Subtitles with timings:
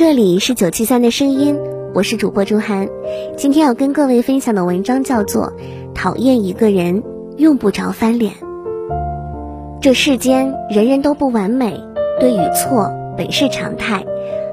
[0.00, 1.58] 这里是九七三的声音，
[1.92, 2.88] 我是主播朱涵。
[3.36, 5.52] 今天要跟各位分享的文章叫做
[5.94, 7.02] 《讨厌一个人
[7.36, 8.32] 用不着翻脸》。
[9.82, 11.78] 这世间人人都不完美，
[12.18, 14.06] 对与错本是常态。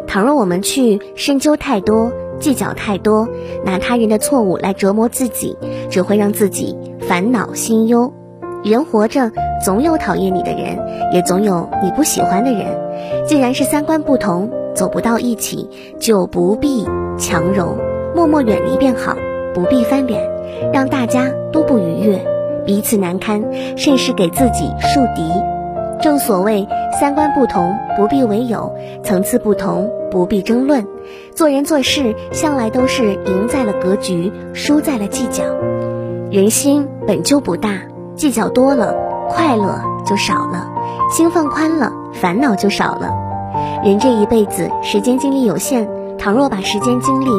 [0.05, 3.29] 倘若我们去深究太多、计较太多，
[3.63, 5.57] 拿他人的错误来折磨自己，
[5.89, 6.75] 只会让自己
[7.07, 8.11] 烦恼心忧。
[8.65, 9.31] 人活着，
[9.63, 10.77] 总有讨厌你的人，
[11.13, 12.65] 也总有你不喜欢的人。
[13.25, 14.51] 既然是三观不同。
[14.78, 15.67] 走不到一起，
[16.00, 16.86] 就不必
[17.17, 17.75] 强融，
[18.16, 19.17] 默默远离便好，
[19.56, 20.22] 不必翻脸，
[20.72, 22.23] 让大家都不愉悦，
[22.64, 23.44] 彼此难堪，
[23.75, 25.23] 甚是给自己树敌。
[26.00, 26.67] 正所谓
[27.00, 30.86] 三观不同不必为友，层次不同不必争论。
[31.33, 35.43] 做人做事向来都是赢在了格局，输在了计较。
[36.30, 37.82] 人心本就不大，
[38.16, 38.93] 计较多了，
[39.27, 40.70] 快乐就少了；
[41.10, 43.27] 心放宽了，烦恼就少了。
[43.83, 47.30] 人这一辈子时间精力有限，倘若把时间精力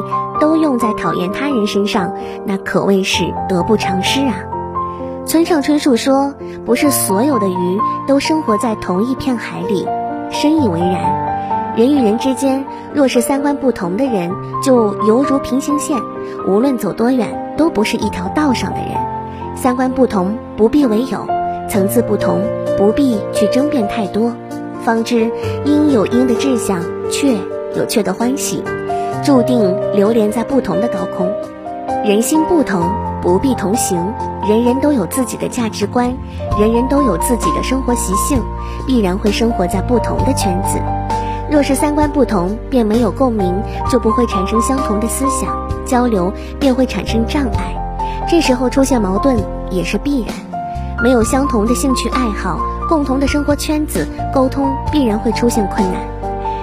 [0.40, 2.12] 都用在讨厌他人身上，
[2.46, 4.34] 那可谓是得不偿失啊。
[5.26, 6.34] 村上春树说
[6.64, 9.86] ：“不是所有的鱼都生活在同一片海里。”
[10.30, 11.74] 深以为然。
[11.76, 14.30] 人与人之间，若是三观不同的人，
[14.62, 15.96] 就犹如平行线，
[16.46, 18.90] 无论走多远，都不是一条道上的人。
[19.54, 21.26] 三观不同不必为友，
[21.68, 22.42] 层次不同
[22.76, 24.32] 不必去争辩太多。
[24.88, 25.30] 方知
[25.66, 27.34] 因有因的志向，却
[27.76, 28.64] 有却的欢喜，
[29.22, 31.30] 注定流连在不同的高空。
[32.06, 32.90] 人心不同，
[33.20, 33.98] 不必同行。
[34.48, 36.10] 人人都有自己的价值观，
[36.58, 38.42] 人人都有自己的生活习性，
[38.86, 40.80] 必然会生活在不同的圈子。
[41.50, 43.54] 若是三观不同，便没有共鸣，
[43.90, 45.54] 就不会产生相同的思想，
[45.84, 47.76] 交流便会产生障碍。
[48.26, 49.36] 这时候出现矛盾
[49.70, 50.47] 也是必然。
[51.02, 52.60] 没有相同的兴趣爱好。
[52.88, 56.00] 共同的生活圈子，沟通必然会出现困难。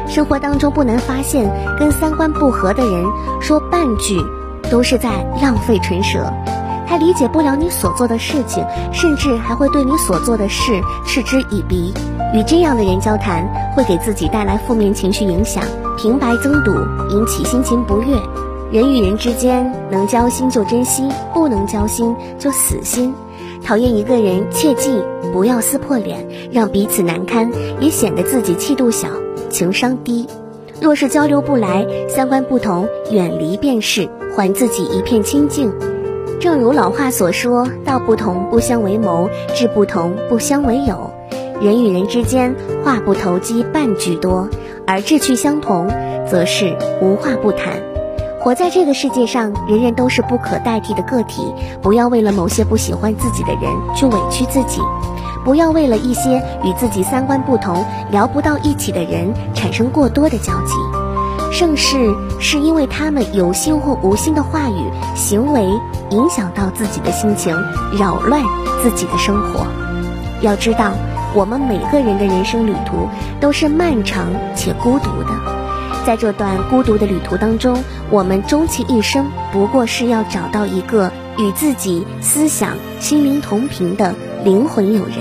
[0.08, 3.06] 生活当中不难发现，跟三观不合的人
[3.40, 4.20] 说半句，
[4.72, 5.10] 都是在
[5.42, 6.32] 浪费唇舌。
[6.88, 11.94] 他理解不了你所做的事情，甚至还会对你所做的事嗤之以鼻。
[12.34, 13.44] 与这样的人交谈，
[13.76, 15.64] 会给自己带来负面情绪影响，
[15.98, 16.72] 平白增堵，
[17.10, 18.16] 引起心情不悦。
[18.72, 23.14] 人与人之间，能交心就珍惜，不能交心就死心。
[23.66, 25.02] 讨厌一个人，切记
[25.34, 29.08] 不要撕破脸，让彼此难堪，也显得自己气度小、
[29.50, 30.28] 情商低。
[30.80, 35.74] 若是交流不来，三观不同，远离便是，还自己一片清净。
[36.40, 41.10] 正如老话所说：“道不同不相为谋，志不同不相为友。”
[41.60, 42.54] 人与人之间，
[42.84, 44.48] 话不投机半句多，
[44.86, 45.88] 而志趣相同，
[46.30, 47.82] 则是无话不谈。
[48.46, 51.52] 活在这个世界上，人人都是不可代替的个体。
[51.82, 53.64] 不要为了某些不喜欢自己的人
[53.96, 54.80] 去委屈自己，
[55.44, 60.76] 不要为了一些与自己三观不同、聊不到一起的人产生过多的交集。
[61.52, 65.66] 盛世是因为他们有心或无心的话语、行为
[66.12, 67.52] 影响到自己的心情，
[67.98, 68.44] 扰乱
[68.84, 69.66] 自己的生活。
[70.42, 70.92] 要知道，
[71.34, 73.10] 我们每个人的人生旅途
[73.40, 75.55] 都是漫长且孤独的。
[76.06, 84.14] 在这段孤独的旅途当中，我们终其一生不过是要找到一个与自己思想、心灵同频的
[84.44, 85.16] 灵魂友人。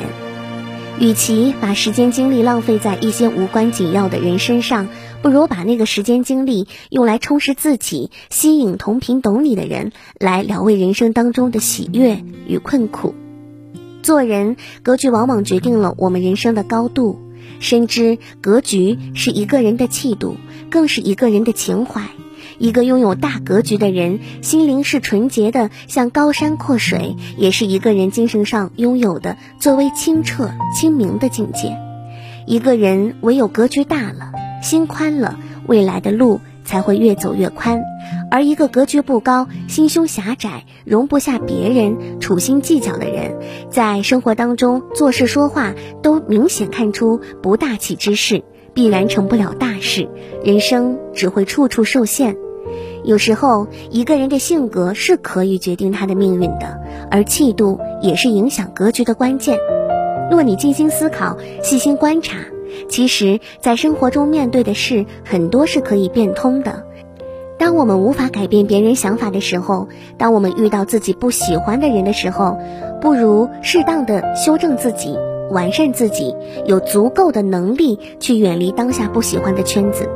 [1.01, 4.89] 与其把时间精力浪费在一些无关紧要的人身上，
[5.23, 9.91] 不如把那个时间精力用来充实自己，吸引同频懂你的人，
[10.21, 13.15] 来疗慰人生当中的喜悦与困苦。
[14.03, 17.24] 做人格局往往决定了我们人生的高度。
[17.61, 20.37] 深知格局是一个人的气度，
[20.71, 22.03] 更是一个人的情怀。
[22.59, 31.77] 一个拥有大格局的人，心灵是纯洁的，像高山阔水，也是一个人精神上拥有的最为清澈清明的境界。
[32.47, 34.33] 一个人唯有格局大了，
[34.63, 37.83] 心宽了，未来的路才会越走越宽。
[38.35, 43.39] 而一个格局不高、心胸狭窄、容不下别人、处心计较的人，
[43.71, 45.73] 在生活当中做事说话
[46.03, 48.43] 都明显看出不大气之事，
[48.75, 50.09] 必然成不了大事，
[50.43, 52.37] 人生只会处处受限。
[53.05, 56.81] 有时候，一个人的性格是可以决定他的命运的，
[57.13, 59.57] 而气度也是影响格局的关键。
[60.29, 62.39] 若你静心思考、细心观察，
[62.89, 66.85] 其实，在生活中面对的事很多是可以变通的。
[67.59, 72.59] 当我们无法改变别人想法的时候，当我们遇到自己不喜欢的人的时候，
[73.01, 75.17] 不如适当的修正自己、
[75.51, 76.35] 完善自己，
[76.67, 80.09] 有足够的能力去远离当下不喜欢的圈子。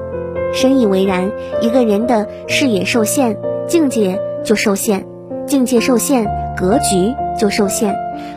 [0.53, 1.31] 深以为然，
[1.61, 3.37] 一个人的视野受限，
[3.67, 5.03] 境界就受限；
[5.47, 6.27] 境界受限，
[6.57, 7.93] 格局就受限；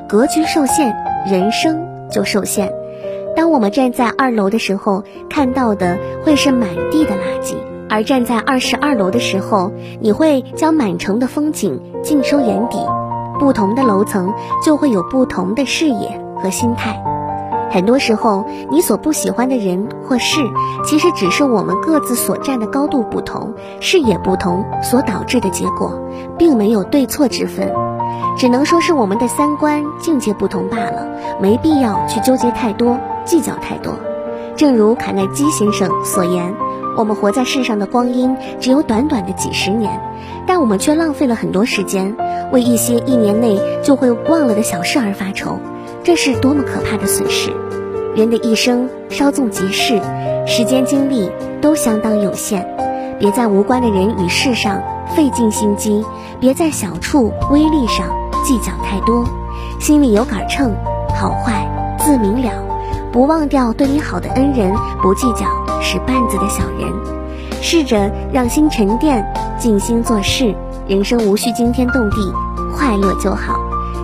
[0.07, 0.93] 格局受限，
[1.25, 2.71] 人生就受限。
[3.35, 7.55] 当我们站在二楼的时候，看到的会是满地的垃圾；
[7.91, 12.77] 而站在二十二楼的时候，你会将满城的风景尽收眼底。
[13.37, 14.33] 不同的楼层，
[14.63, 17.03] 就会有不同的视野和心态。
[17.69, 20.39] 很多时候，你所不喜欢的人或事，
[20.85, 26.01] 其实只是我们各自所站的高度不同、视野不同所导致的结果，
[26.37, 27.73] 并没有对错之分，
[28.37, 31.05] 只能说是我们的三观境界不同罢了，
[31.41, 33.93] 没必要去纠结太多、计较太多。
[34.55, 36.53] 正如卡耐基先生所言
[36.97, 39.99] ：“我们活在世上的光阴只有短短的几十年，
[40.45, 42.15] 但我们却浪费了很多时间，
[42.51, 45.59] 为一些一年内就会忘了的小事而发愁。”
[46.03, 47.51] 这是多么可怕的损失！
[48.15, 50.01] 人的一生稍纵即逝，
[50.47, 52.67] 时间精力都相当有限，
[53.19, 54.81] 别在无关的人与事上
[55.15, 56.03] 费尽心机，
[56.39, 58.07] 别在小处微利上
[58.43, 59.23] 计较太多，
[59.79, 60.73] 心里有杆秤，
[61.15, 62.51] 好坏自明了。
[63.11, 64.73] 不忘掉对你好的恩人，
[65.03, 65.45] 不计较
[65.81, 66.93] 使绊子的小人，
[67.61, 69.25] 试着让心沉淀，
[69.57, 70.55] 静心做事，
[70.87, 72.17] 人生无需惊天动地，
[72.75, 73.59] 快乐就好。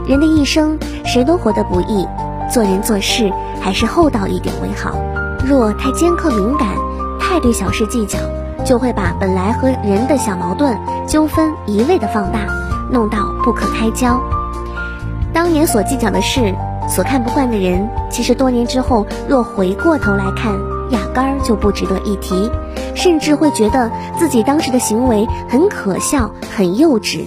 [0.08, 2.08] 人的一生，谁都活得不易，
[2.52, 3.32] 做人做事
[3.62, 4.96] 还是厚道一点为好。
[5.46, 6.68] 若太尖刻敏感，
[7.20, 8.18] 太对小事计较，
[8.66, 10.78] 就会把本来和人的小矛盾
[11.08, 12.40] 纠纷一味的放大，
[12.92, 14.20] 弄到不可开交。
[15.34, 16.54] 当年所计较的事，
[16.90, 20.54] 所看不惯的人，其实多年之后，若回过头来看，
[20.92, 22.50] 压根儿就不值得一提，
[22.96, 27.26] 甚至会觉得自己当时的行为很可笑、很幼稚。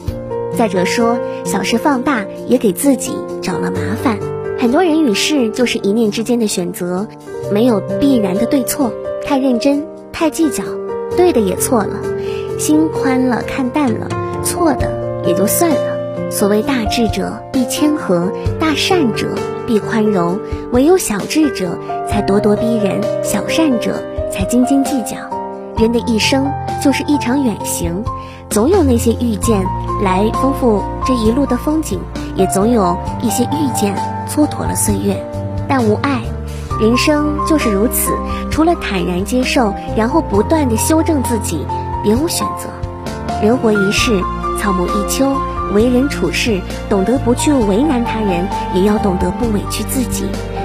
[0.57, 4.19] 再者说，小事放大也给自己找了麻烦。
[4.59, 7.07] 很多人与事就是一念之间的选择，
[7.51, 8.93] 没有必然的对错。
[9.25, 10.65] 太认真，太计较，
[11.17, 11.97] 对的也错了；
[12.59, 14.09] 心宽了，看淡了，
[14.43, 16.31] 错的也就算了。
[16.31, 19.35] 所谓大智者必谦和，大善者
[19.67, 20.41] 必宽容，
[20.73, 21.79] 唯有小智者
[22.09, 24.03] 才咄咄逼人，小善者
[24.33, 25.19] 才斤斤计较。
[25.77, 26.51] 人的一生
[26.83, 28.03] 就是一场远行。
[28.49, 29.63] 总有那些遇见
[30.03, 32.01] 来丰富这一路的风景，
[32.35, 33.95] 也总有一些遇见
[34.27, 35.23] 蹉跎了岁月。
[35.69, 36.23] 但无爱，
[36.81, 38.11] 人生就是如此。
[38.51, 41.67] 除了坦然接受，然后不断的修正自己，
[42.03, 42.71] 别无选择。
[43.43, 44.19] 人活一世，
[44.59, 45.37] 草木一秋，
[45.73, 50.25] 为人处事，懂得不去为难他人，也要懂得不委屈自己。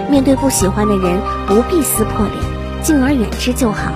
[0.09, 3.91] 面对不喜欢的人，不必撕破脸，敬而远之就好。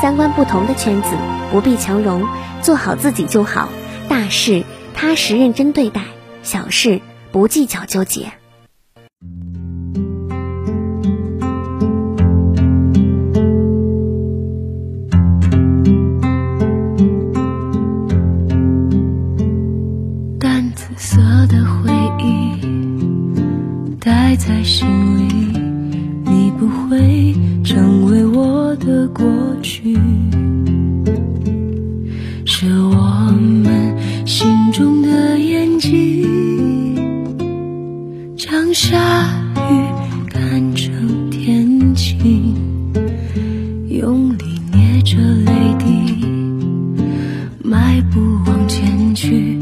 [0.00, 1.08] 三观不同的圈子，
[1.50, 2.24] 不必强融。
[2.62, 3.68] 做好自己就好，
[4.08, 4.64] 大事
[4.94, 6.02] 踏实认真对待，
[6.42, 7.00] 小事
[7.30, 8.32] 不计较纠结。
[24.14, 24.86] 忆，带在心
[25.18, 25.24] 里，
[26.24, 29.26] 你不会成为我的过
[29.60, 29.98] 去。
[32.44, 33.32] 是我
[33.64, 36.96] 们心中的眼睛，
[38.36, 38.96] 将下
[39.56, 39.72] 雨
[40.28, 42.54] 看成天晴，
[43.88, 46.24] 用力捏着泪滴，
[47.62, 49.53] 迈步往前去，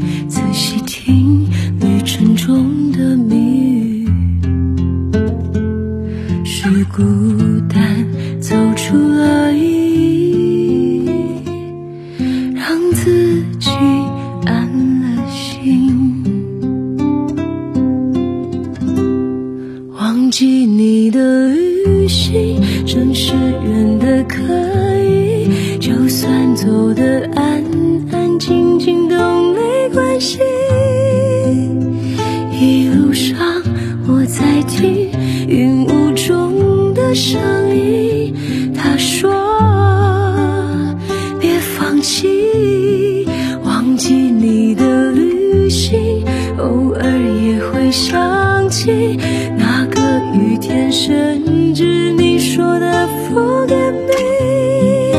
[47.93, 49.19] 想起
[49.55, 50.01] 那个
[50.33, 55.13] 雨天，甚至你说的 forget me，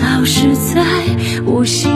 [0.00, 0.80] 老是在
[1.44, 1.90] 我心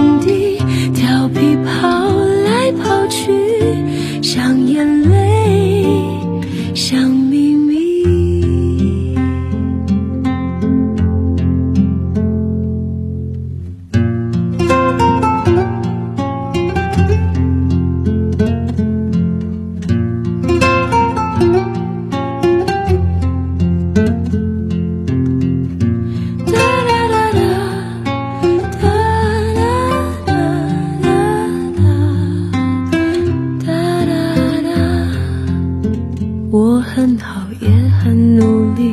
[36.53, 37.69] 我很好，也
[38.01, 38.93] 很努力，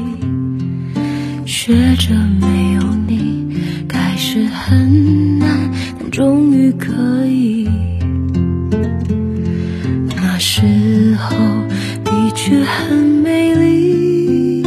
[1.44, 3.48] 学着没有你，
[3.88, 7.68] 开始很难，但终于可以。
[10.16, 11.36] 那时候
[12.04, 14.64] 的确很美丽。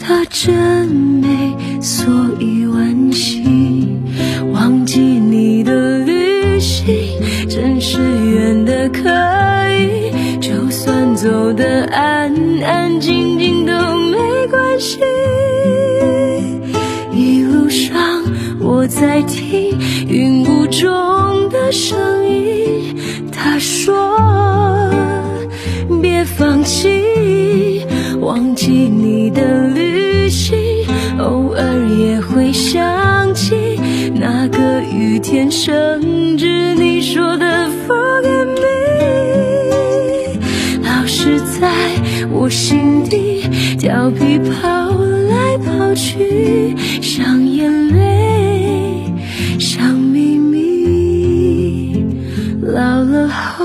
[0.00, 2.04] 它真美，所
[2.40, 3.44] 以惋惜。
[4.52, 5.53] 忘记你
[11.56, 13.72] 得安安静静都
[14.10, 14.98] 没关系。
[17.12, 18.22] 一路上
[18.60, 22.96] 我在听云雾中的声音，
[23.32, 23.94] 他说
[26.02, 27.84] 别放弃，
[28.20, 30.56] 忘记你的旅行，
[31.18, 31.62] 偶尔
[31.98, 33.78] 也会想起
[34.14, 37.63] 那个雨天，甚至你说的
[42.54, 43.42] 心底
[43.80, 44.88] 调皮跑
[45.28, 49.12] 来跑去，像眼泪，
[49.58, 52.04] 像秘密。
[52.62, 53.64] 老了后，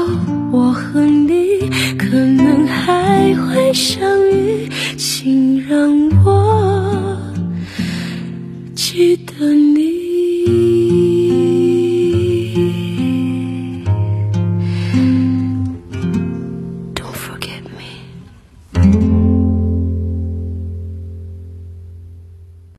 [0.51, 1.69] 我和你
[1.99, 4.67] 可能还会相遇，
[4.97, 6.48] 请让我。